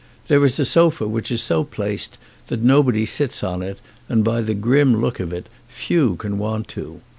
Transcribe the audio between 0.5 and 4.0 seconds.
a sofa which is so placed that nobody sits on it